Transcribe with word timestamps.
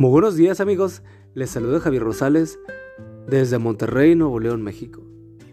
Muy 0.00 0.12
buenos 0.12 0.34
días 0.34 0.60
amigos, 0.60 1.02
les 1.34 1.50
saluda 1.50 1.78
Javier 1.78 2.02
Rosales 2.02 2.58
desde 3.28 3.58
Monterrey, 3.58 4.14
Nuevo 4.14 4.40
León, 4.40 4.62
México, 4.62 5.02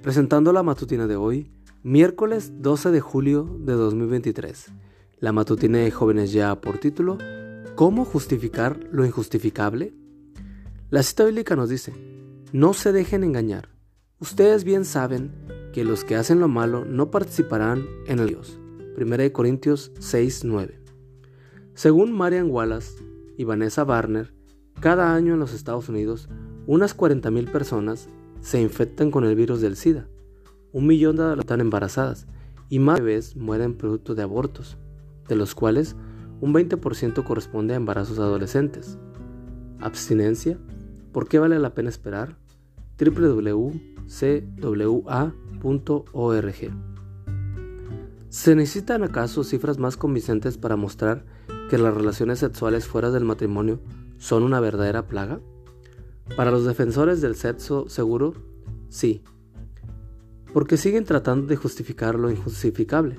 presentando 0.02 0.54
la 0.54 0.64
matutina 0.64 1.06
de 1.06 1.18
hoy, 1.18 1.52
miércoles 1.84 2.54
12 2.62 2.92
de 2.92 3.02
julio 3.02 3.44
de 3.60 3.74
2023. 3.74 4.72
La 5.20 5.34
matutina 5.34 5.80
de 5.80 5.92
jóvenes 5.92 6.32
ya 6.32 6.62
por 6.62 6.78
título, 6.78 7.18
¿Cómo 7.76 8.06
justificar 8.06 8.80
lo 8.90 9.06
injustificable? 9.06 9.94
La 10.92 11.04
cita 11.04 11.26
bíblica 11.26 11.58
nos 11.58 11.68
dice, 11.68 11.92
no 12.54 12.74
se 12.74 12.94
dejen 12.94 13.26
engañar, 13.26 13.68
ustedes 14.18 14.64
bien 14.64 14.86
saben 14.86 15.34
que 15.74 15.84
los 15.84 16.06
que 16.06 16.16
hacen 16.16 16.40
lo 16.40 16.48
malo 16.48 16.86
no 16.86 17.12
participarán 17.12 17.86
en 18.08 18.20
el 18.20 18.30
Dios. 18.30 18.58
1 18.98 19.34
Corintios 19.34 19.92
6, 20.00 20.46
9. 20.46 20.80
Según 21.74 22.14
Marian 22.14 22.50
Wallace 22.50 23.04
y 23.38 23.44
Vanessa 23.44 23.84
Barner, 23.84 24.37
cada 24.80 25.16
año 25.16 25.34
en 25.34 25.40
los 25.40 25.54
Estados 25.54 25.90
Unidos, 25.90 26.30
unas 26.68 26.96
40.000 26.96 27.52
personas 27.52 28.10
se 28.42 28.62
infectan 28.62 29.10
con 29.10 29.26
el 29.26 29.36
virus 29.36 29.62
del 29.62 29.76
SIDA. 29.76 30.08
Un 30.72 30.86
millón 30.86 31.16
de 31.16 31.24
adultos 31.24 31.46
están 31.46 31.62
embarazadas 31.62 32.28
y 32.70 32.80
más 32.80 33.00
bebés 33.00 33.36
mueren 33.36 33.76
producto 33.76 34.14
de 34.14 34.24
abortos, 34.24 34.78
de 35.28 35.36
los 35.36 35.56
cuales 35.56 35.96
un 36.42 36.54
20% 36.54 37.24
corresponde 37.24 37.74
a 37.74 37.78
embarazos 37.78 38.20
adolescentes. 38.20 39.00
Abstinencia. 39.80 40.60
¿Por 41.12 41.28
qué 41.28 41.40
vale 41.40 41.58
la 41.58 41.74
pena 41.74 41.90
esperar? 41.90 42.38
www.cwa.org. 43.00 43.78
¿Se 48.30 48.56
necesitan 48.56 49.04
acaso 49.04 49.44
cifras 49.44 49.80
más 49.80 49.98
convincentes 49.98 50.58
para 50.58 50.76
mostrar 50.76 51.26
que 51.70 51.78
las 51.78 51.94
relaciones 51.94 52.40
sexuales 52.40 52.86
fuera 52.86 53.10
del 53.10 53.24
matrimonio 53.24 53.80
son 54.18 54.44
una 54.44 54.60
verdadera 54.60 55.08
plaga? 55.08 55.40
Para 56.36 56.52
los 56.52 56.66
defensores 56.66 57.22
del 57.22 57.36
sexo 57.36 57.88
seguro, 57.90 58.34
sí, 58.90 59.24
porque 60.54 60.78
siguen 60.78 61.06
tratando 61.06 61.48
de 61.48 61.56
justificar 61.56 62.16
lo 62.16 62.30
injustificable. 62.30 63.18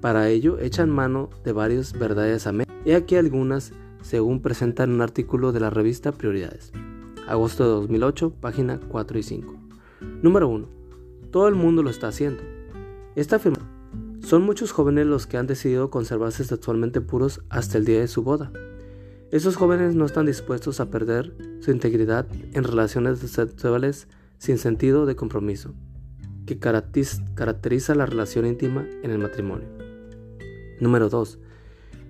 Para 0.00 0.28
ello 0.28 0.58
echan 0.58 0.90
mano 0.90 1.30
de 1.44 1.52
varias 1.52 1.92
verdades 1.92 2.46
a. 2.46 2.52
He 2.84 2.94
aquí 2.94 3.16
algunas 3.16 3.72
según 4.02 4.42
presentan 4.42 4.90
un 4.90 5.00
artículo 5.00 5.52
de 5.52 5.60
la 5.60 5.70
revista 5.70 6.12
Prioridades. 6.12 6.72
Agosto 7.28 7.64
de 7.64 7.70
2008, 7.70 8.34
página 8.40 8.80
4 8.88 9.18
y 9.18 9.22
5. 9.22 9.54
Número 10.22 10.48
1. 10.48 10.68
Todo 11.30 11.48
el 11.48 11.54
mundo 11.54 11.82
lo 11.82 11.90
está 11.90 12.08
haciendo. 12.08 12.42
Esta 13.14 13.36
afirmación. 13.36 13.70
Son 14.20 14.42
muchos 14.42 14.72
jóvenes 14.72 15.06
los 15.06 15.26
que 15.26 15.36
han 15.36 15.46
decidido 15.46 15.90
conservarse 15.90 16.44
sexualmente 16.44 17.00
puros 17.00 17.42
hasta 17.48 17.78
el 17.78 17.84
día 17.84 18.00
de 18.00 18.08
su 18.08 18.22
boda. 18.22 18.52
Esos 19.32 19.56
jóvenes 19.56 19.94
no 19.94 20.04
están 20.04 20.26
dispuestos 20.26 20.78
a 20.78 20.90
perder 20.90 21.34
su 21.60 21.70
integridad 21.70 22.26
en 22.52 22.64
relaciones 22.64 23.18
sexuales 23.20 24.06
sin 24.36 24.58
sentido 24.58 25.06
de 25.06 25.16
compromiso, 25.16 25.72
que 26.44 26.58
caracteriza 26.58 27.94
la 27.94 28.04
relación 28.04 28.44
íntima 28.44 28.86
en 29.02 29.10
el 29.10 29.16
matrimonio. 29.16 29.68
Número 30.80 31.08
2. 31.08 31.38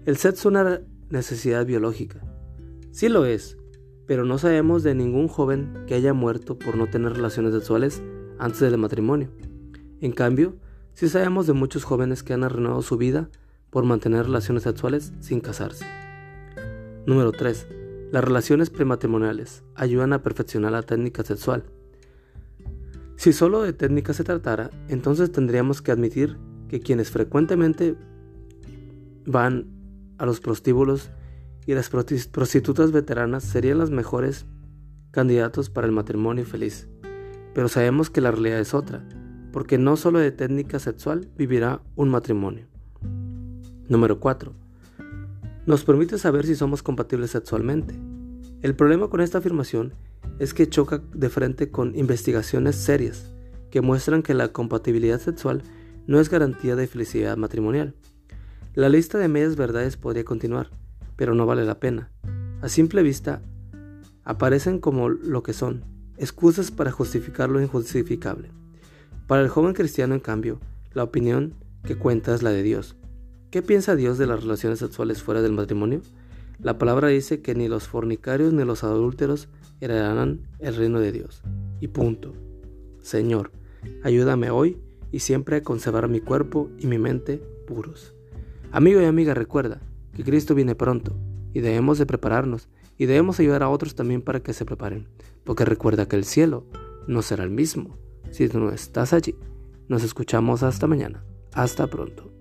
El 0.05 0.17
sexo 0.17 0.41
es 0.41 0.47
una 0.47 0.81
necesidad 1.11 1.65
biológica. 1.65 2.19
Sí 2.91 3.09
lo 3.09 3.25
es, 3.25 3.57
pero 4.05 4.25
no 4.25 4.39
sabemos 4.39 4.83
de 4.83 4.97
ningún 4.97 5.29
joven 5.29 5.85
que 5.87 5.95
haya 5.95 6.15
muerto 6.15 6.59
por 6.59 6.77
no 6.77 6.89
tener 6.89 7.13
relaciones 7.13 7.55
sexuales 7.55 8.03
antes 8.41 8.59
del 8.59 8.79
matrimonio. 8.79 9.31
En 10.01 10.11
cambio, 10.11 10.57
sí 10.93 11.09
sabemos 11.09 11.47
de 11.47 11.53
muchos 11.53 11.85
jóvenes 11.85 12.25
que 12.25 12.33
han 12.33 12.43
arruinado 12.43 12.83
su 12.83 12.97
vida 12.97 13.31
por 13.71 13.85
mantener 13.85 14.25
relaciones 14.25 14.65
sexuales 14.65 15.13
sin 15.21 15.39
casarse. 15.39 15.87
Número 17.05 17.33
3. 17.33 17.67
Las 18.13 18.23
relaciones 18.23 18.71
prematrimoniales 18.71 19.65
ayudan 19.75 20.13
a 20.13 20.23
perfeccionar 20.23 20.71
la 20.71 20.83
técnica 20.83 21.25
sexual. 21.25 21.65
Si 23.17 23.33
solo 23.33 23.63
de 23.63 23.73
técnica 23.73 24.13
se 24.13 24.23
tratara, 24.23 24.71
entonces 24.89 25.33
tendríamos 25.33 25.83
que 25.83 25.91
admitir 25.91 26.39
que 26.69 26.79
quienes 26.79 27.11
frecuentemente 27.11 27.97
van 29.27 29.67
a 30.19 30.27
los 30.27 30.39
prostíbulos 30.39 31.11
y 31.67 31.75
las 31.75 31.91
prostitutas 31.91 32.93
veteranas 32.93 33.43
serían 33.43 33.79
las 33.79 33.91
mejores 33.91 34.47
candidatos 35.11 35.71
para 35.71 35.89
el 35.89 35.93
matrimonio 35.93 36.45
feliz. 36.45 36.89
Pero 37.53 37.69
sabemos 37.69 38.11
que 38.11 38.21
la 38.21 38.31
realidad 38.31 38.61
es 38.61 38.75
otra, 38.75 39.05
porque 39.53 39.77
no 39.77 39.97
solo 39.97 40.21
de 40.21 40.31
técnica 40.31 40.79
sexual 40.79 41.29
vivirá 41.37 41.83
un 41.97 42.11
matrimonio. 42.11 42.69
Número 43.89 44.21
4 44.21 44.62
nos 45.67 45.85
permite 45.85 46.19
saber 46.19 46.47
si 46.47 46.57
somos 46.57 46.83
compatibles 46.83 47.31
sexualmente. 47.31 47.95
El 48.63 48.75
problema 48.75 49.09
con 49.09 49.21
esta 49.21 49.39
afirmación 49.39 49.95
es 50.39 50.55
que 50.55 50.69
choca 50.69 51.03
de 51.15 51.29
frente 51.29 51.71
con 51.71 51.97
investigaciones 51.97 52.77
serias 52.77 53.33
que 53.71 53.81
muestran 53.81 54.23
que 54.23 54.35
la 54.35 54.49
compatibilidad 54.49 55.21
sexual 55.21 55.63
no 56.07 56.21
es 56.21 56.29
garantía 56.29 56.77
de 56.77 56.87
felicidad 56.87 57.37
matrimonial. 57.37 57.95
La 58.75 58.89
lista 58.89 59.19
de 59.19 59.29
medias 59.29 59.57
verdades 59.57 59.97
podría 59.97 60.25
continuar, 60.25 60.71
pero 61.17 61.35
no 61.35 61.47
vale 61.47 61.65
la 61.65 61.81
pena. 61.81 62.11
A 62.61 62.69
simple 62.69 63.03
vista, 63.03 63.43
aparecen 64.25 64.79
como 64.79 65.09
lo 65.09 65.43
que 65.43 65.53
son, 65.53 65.85
excusas 66.17 66.71
para 66.71 66.91
justificar 66.91 67.51
lo 67.51 67.61
injustificable. 67.61 68.51
Para 69.27 69.43
el 69.43 69.49
joven 69.49 69.75
cristiano, 69.75 70.15
en 70.15 70.21
cambio, 70.21 70.61
la 70.93 71.05
opinión 71.05 71.55
que 71.85 71.97
cuenta 71.97 72.35
es 72.35 72.43
la 72.43 72.51
de 72.51 72.63
Dios. 72.63 72.97
¿Qué 73.53 73.61
piensa 73.61 73.97
Dios 73.97 74.17
de 74.17 74.27
las 74.27 74.43
relaciones 74.43 74.79
sexuales 74.79 75.23
fuera 75.23 75.43
del 75.43 75.53
matrimonio? 75.53 76.01
La 76.59 76.79
palabra 76.79 77.09
dice 77.09 77.43
que 77.43 77.55
ni 77.55 77.69
los 77.69 77.87
fornicarios 77.87 78.55
ni 78.55 78.65
los 78.65 78.83
adúlteros 78.83 79.51
heredarán 79.83 80.49
el 80.59 80.75
reino 80.75 81.01
de 81.01 81.13
Dios. 81.13 81.43
Y 81.79 81.89
punto. 81.89 82.33
Señor, 83.03 83.51
ayúdame 84.05 84.49
hoy 84.49 84.79
y 85.11 85.19
siempre 85.19 85.57
a 85.57 85.63
conservar 85.63 86.09
mi 86.09 86.21
cuerpo 86.21 86.71
y 86.79 86.87
mi 86.87 86.97
mente 86.97 87.43
puros. 87.67 88.15
Amigo 88.71 89.03
y 89.03 89.05
amiga, 89.05 89.35
recuerda 89.35 89.83
que 90.17 90.25
Cristo 90.25 90.55
viene 90.55 90.75
pronto 90.75 91.15
y 91.53 91.61
debemos 91.61 91.99
de 91.99 92.07
prepararnos 92.07 92.71
y 92.97 93.05
debemos 93.05 93.39
ayudar 93.39 93.63
a 93.63 93.69
otros 93.69 93.95
también 93.95 94.23
para 94.23 94.41
que 94.41 94.55
se 94.55 94.65
preparen, 94.65 95.09
porque 95.45 95.67
recuerda 95.67 96.09
que 96.09 96.17
el 96.17 96.25
cielo 96.25 96.65
no 97.07 97.21
será 97.21 97.45
el 97.45 97.51
mismo 97.51 97.99
si 98.31 98.49
no 98.49 98.71
estás 98.71 99.13
allí. 99.13 99.37
Nos 99.89 100.05
escuchamos 100.05 100.63
hasta 100.63 100.87
mañana. 100.87 101.23
Hasta 101.53 101.87
pronto. 101.87 102.32